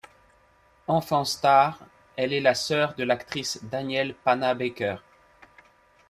[0.87, 1.77] Enfant star,
[2.17, 4.97] elle est la sœur de l'actrice Danielle Panabaker.